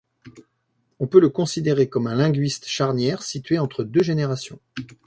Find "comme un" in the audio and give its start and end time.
1.87-2.15